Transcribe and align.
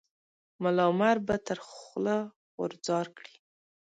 ملا 0.61 0.85
عمر 0.91 1.17
به 1.27 1.35
تر 1.47 1.57
خوله 1.69 2.17
غورځار 2.55 3.05
کړي. 3.17 3.35